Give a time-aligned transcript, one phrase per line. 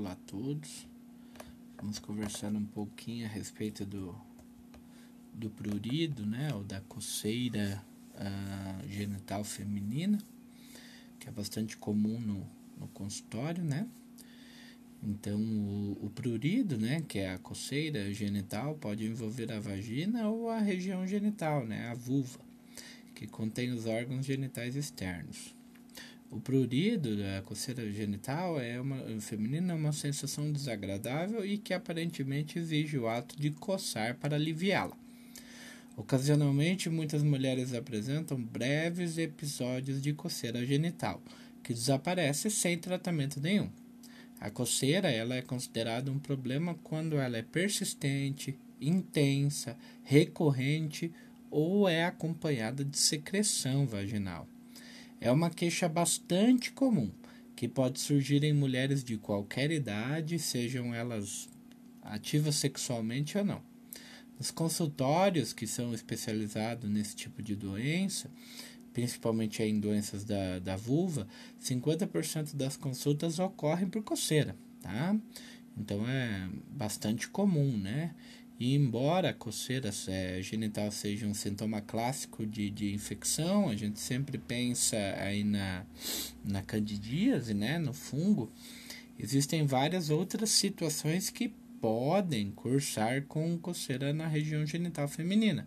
[0.00, 0.88] Olá a todos.
[1.76, 4.18] Vamos conversar um pouquinho a respeito do,
[5.34, 6.54] do prurido, né?
[6.54, 7.84] Ou da coceira
[8.14, 10.16] uh, genital feminina,
[11.18, 12.46] que é bastante comum no,
[12.78, 13.86] no consultório, né?
[15.02, 20.48] Então, o, o prurido, né, que é a coceira genital, pode envolver a vagina ou
[20.48, 22.40] a região genital, né, a vulva,
[23.14, 25.59] que contém os órgãos genitais externos.
[26.30, 32.56] O prurido, a coceira genital, é uma feminina, é uma sensação desagradável e que aparentemente
[32.56, 34.96] exige o ato de coçar para aliviá-la.
[35.96, 41.20] Ocasionalmente, muitas mulheres apresentam breves episódios de coceira genital,
[41.64, 43.68] que desaparece sem tratamento nenhum.
[44.40, 51.12] A coceira ela é considerada um problema quando ela é persistente, intensa, recorrente
[51.50, 54.46] ou é acompanhada de secreção vaginal.
[55.20, 57.10] É uma queixa bastante comum,
[57.54, 61.48] que pode surgir em mulheres de qualquer idade, sejam elas
[62.02, 63.62] ativas sexualmente ou não.
[64.38, 68.30] Nos consultórios que são especializados nesse tipo de doença,
[68.94, 71.28] principalmente em doenças da, da vulva,
[71.62, 75.14] 50% das consultas ocorrem por coceira, tá?
[75.76, 78.14] Então é bastante comum, né?
[78.60, 83.98] E embora a coceira é, genital seja um sintoma clássico de, de infecção, a gente
[83.98, 85.86] sempre pensa aí na,
[86.44, 88.52] na candidíase, né, no fungo,
[89.18, 91.48] existem várias outras situações que
[91.80, 95.66] podem cursar com coceira na região genital feminina.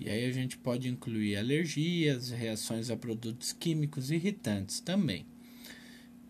[0.00, 5.26] E aí a gente pode incluir alergias, reações a produtos químicos irritantes também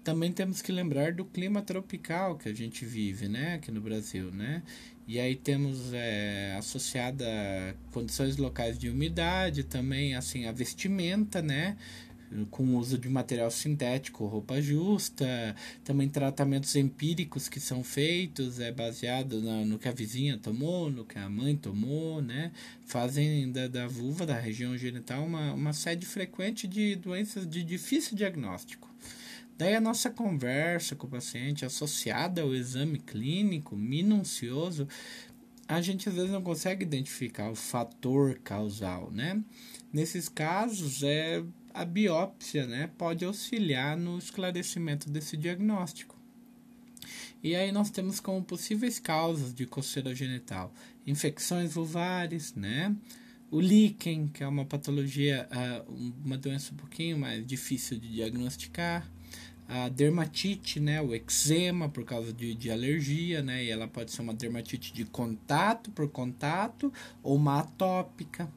[0.03, 4.31] também temos que lembrar do clima tropical que a gente vive, né, aqui no Brasil,
[4.31, 4.63] né?
[5.07, 7.27] E aí temos é, associada
[7.93, 11.77] condições locais de umidade, também assim a vestimenta, né?
[12.51, 15.55] com o uso de material sintético, roupa justa,
[15.85, 21.05] também tratamentos empíricos que são feitos, é baseado no, no que a vizinha tomou, no
[21.05, 22.53] que a mãe tomou, né?
[22.87, 28.17] Fazem da, da vulva, da região genital, uma, uma sede frequente de doenças de difícil
[28.17, 28.89] diagnóstico.
[29.57, 34.89] Daí a nossa conversa com o paciente associada ao exame clínico minucioso,
[35.69, 39.43] a gente às vezes não consegue identificar o fator causal, né?
[39.93, 41.43] Nesses casos, é
[41.75, 46.17] a biópsia, né, pode auxiliar no esclarecimento desse diagnóstico.
[47.43, 50.73] E aí nós temos como possíveis causas de coceira genital
[51.07, 52.95] infecções vulvares, né?
[53.53, 55.85] O líquen, que é uma patologia, ah,
[56.25, 59.07] uma doença um pouquinho mais difícil de diagnosticar
[59.69, 64.23] a dermatite, né, o eczema por causa de, de alergia, né, e ela pode ser
[64.23, 66.91] uma dermatite de contato por contato
[67.23, 68.51] ou uma atópica.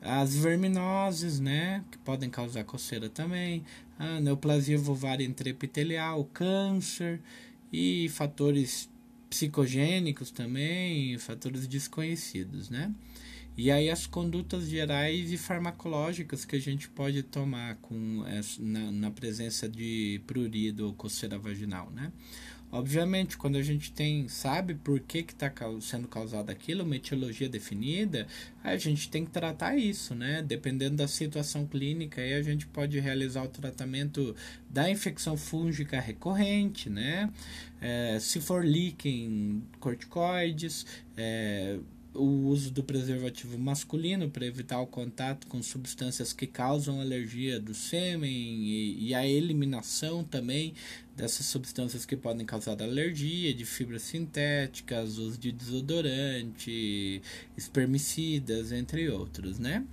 [0.00, 3.64] As verminoses, né, que podem causar coceira também,
[3.96, 7.20] a neoplasia vulvar intraepitelial, câncer
[7.72, 8.90] e fatores
[9.30, 12.92] psicogênicos também, fatores desconhecidos, né?
[13.56, 18.22] E aí as condutas gerais e farmacológicas que a gente pode tomar com
[18.58, 22.12] na, na presença de prurido ou coceira vaginal, né?
[22.70, 25.50] Obviamente, quando a gente tem, sabe por que está
[25.80, 28.26] sendo causado aquilo, uma etiologia definida,
[28.62, 30.42] a gente tem que tratar isso, né?
[30.42, 34.34] Dependendo da situação clínica, aí a gente pode realizar o tratamento
[34.68, 37.32] da infecção fúngica recorrente, né?
[37.80, 40.84] É, se for líquen, corticoides,
[41.16, 41.78] é,
[42.16, 47.74] o uso do preservativo masculino para evitar o contato com substâncias que causam alergia do
[47.74, 50.74] sêmen e, e, a eliminação também
[51.16, 57.22] dessas substâncias que podem causar alergia, de fibras sintéticas, uso de desodorante,
[57.56, 59.84] espermicidas, entre outros, né?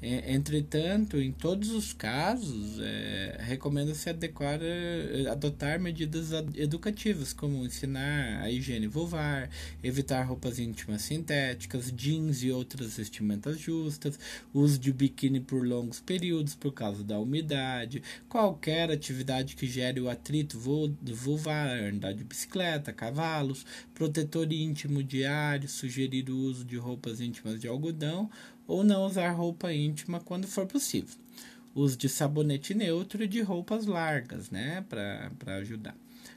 [0.00, 8.48] Entretanto, em todos os casos, é, recomenda-se adequar, é, adotar medidas educativas, como ensinar a
[8.48, 9.50] higiene vulvar,
[9.82, 14.16] evitar roupas íntimas sintéticas, jeans e outras vestimentas justas,
[14.54, 20.08] uso de biquíni por longos períodos por causa da umidade, qualquer atividade que gere o
[20.08, 27.60] atrito vulvar, andar de bicicleta, cavalos, protetor íntimo diário, sugerir o uso de roupas íntimas
[27.60, 28.30] de algodão
[28.68, 31.16] ou não usar roupa íntima quando for possível.
[31.74, 35.96] Uso de sabonete neutro e de roupas largas, né, para ajudar.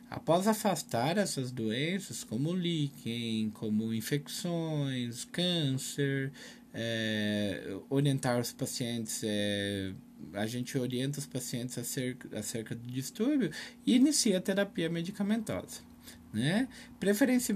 [0.09, 6.31] Após afastar essas doenças, como líquen, como infecções, câncer,
[6.73, 9.93] é, orientar os pacientes, é,
[10.33, 13.51] a gente orienta os pacientes acerca, acerca do distúrbio
[13.85, 15.90] e inicia a terapia medicamentosa.
[16.33, 16.67] Né?
[16.99, 17.53] Preferenci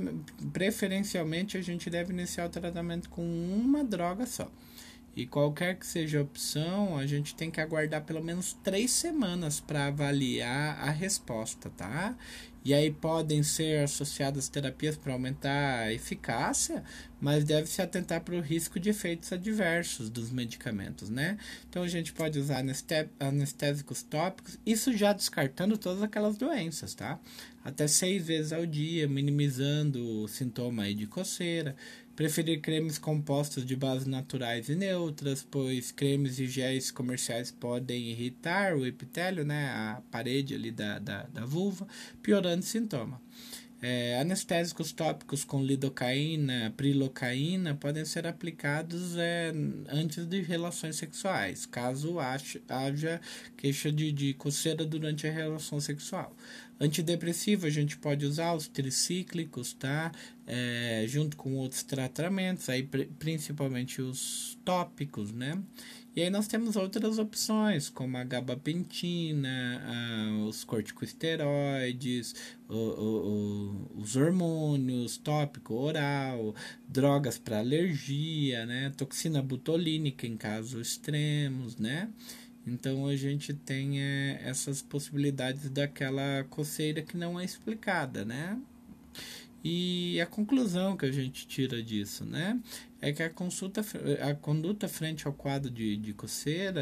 [0.51, 4.51] preferencialmente, a gente deve iniciar o tratamento com uma droga só.
[5.15, 9.61] E qualquer que seja a opção, a gente tem que aguardar pelo menos três semanas
[9.61, 12.17] para avaliar a resposta, tá?
[12.65, 16.83] E aí podem ser associadas terapias para aumentar a eficácia,
[17.25, 21.39] mas deve se atentar para o risco de efeitos adversos dos medicamentos, né?
[21.67, 22.63] Então a gente pode usar
[23.19, 27.19] anestésicos tópicos, isso já descartando todas aquelas doenças, tá?
[27.63, 31.75] Até seis vezes ao dia, minimizando o sintoma de coceira.
[32.15, 38.75] Preferir cremes compostos de bases naturais e neutras, pois cremes e géis comerciais podem irritar
[38.75, 41.87] o epitélio, né, a parede ali da, da, da vulva,
[42.21, 43.19] piorando o sintoma.
[43.81, 49.51] É, anestésicos tópicos com lidocaína, prilocaína podem ser aplicados é,
[49.89, 53.21] antes de relações sexuais, caso haja
[53.57, 56.35] queixa de, de coceira durante a relação sexual.
[56.79, 60.11] Antidepressivo a gente pode usar os tricíclicos, tá?
[60.47, 62.83] É, junto com outros tratamentos, aí
[63.17, 65.61] principalmente os tópicos, né?
[66.15, 72.33] E aí nós temos outras opções, como a gabapentina, a, os corticosteroides,
[72.69, 76.55] o, o, o, os hormônios, tópico oral,
[76.87, 78.93] drogas para alergia, né?
[78.95, 82.09] Toxina butolínica em casos extremos, né?
[82.65, 88.57] Então a gente tem é, essas possibilidades daquela coceira que não é explicada, né?
[89.67, 92.59] E a conclusão que a gente tira disso, né?
[93.05, 93.85] É que a, consulta,
[94.27, 96.81] a conduta frente ao quadro de, de coceira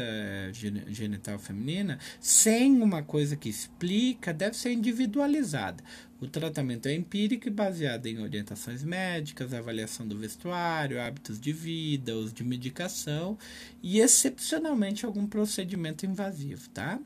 [0.88, 5.84] genital feminina, sem uma coisa que explica, deve ser individualizada.
[6.18, 12.16] O tratamento é empírico e baseado em orientações médicas, avaliação do vestuário, hábitos de vida,
[12.16, 13.36] uso de medicação
[13.82, 16.98] e, excepcionalmente, algum procedimento invasivo, tá?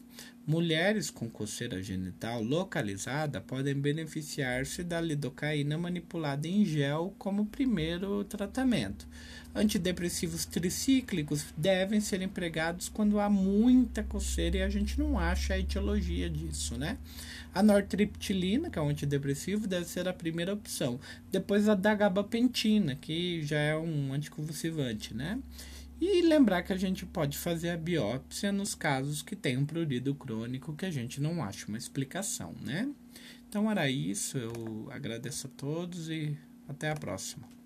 [0.46, 9.07] Mulheres com coceira genital localizada podem beneficiar-se da lidocaína manipulada em gel como primeiro tratamento.
[9.54, 15.58] Antidepressivos tricíclicos devem ser empregados quando há muita coceira e a gente não acha a
[15.58, 16.98] etiologia disso, né?
[17.54, 21.00] A nortriptilina, que é um antidepressivo, deve ser a primeira opção.
[21.32, 25.38] Depois a da gabapentina, que já é um anticonvulsivante, né?
[26.00, 30.14] E lembrar que a gente pode fazer a biópsia nos casos que tem um prurido
[30.14, 32.88] crônico que a gente não acha uma explicação, né?
[33.48, 36.36] Então era isso, eu agradeço a todos e
[36.68, 37.57] até a próxima.